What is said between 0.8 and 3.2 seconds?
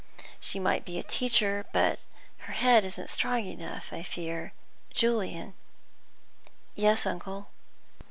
be a teacher, but her head isn't